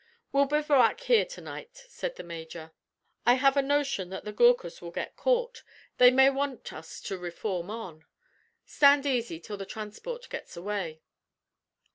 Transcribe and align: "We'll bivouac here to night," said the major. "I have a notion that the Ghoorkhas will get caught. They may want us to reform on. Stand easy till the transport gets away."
"We'll 0.31 0.47
bivouac 0.47 1.01
here 1.01 1.25
to 1.25 1.41
night," 1.41 1.83
said 1.87 2.15
the 2.15 2.23
major. 2.23 2.71
"I 3.23 3.35
have 3.35 3.55
a 3.55 3.61
notion 3.61 4.09
that 4.09 4.25
the 4.25 4.33
Ghoorkhas 4.33 4.81
will 4.81 4.89
get 4.89 5.15
caught. 5.15 5.61
They 5.99 6.09
may 6.09 6.31
want 6.31 6.73
us 6.73 7.01
to 7.01 7.19
reform 7.19 7.69
on. 7.69 8.03
Stand 8.65 9.05
easy 9.05 9.39
till 9.39 9.57
the 9.57 9.65
transport 9.67 10.27
gets 10.29 10.57
away." 10.57 11.01